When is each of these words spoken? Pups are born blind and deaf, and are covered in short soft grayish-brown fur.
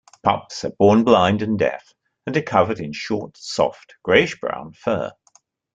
Pups 0.23 0.63
are 0.65 0.71
born 0.71 1.03
blind 1.03 1.43
and 1.43 1.59
deaf, 1.59 1.93
and 2.25 2.35
are 2.35 2.41
covered 2.41 2.79
in 2.79 2.91
short 2.91 3.37
soft 3.37 3.93
grayish-brown 4.01 4.73
fur. 4.73 5.11